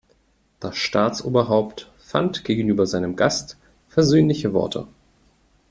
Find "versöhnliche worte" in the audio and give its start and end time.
3.87-4.87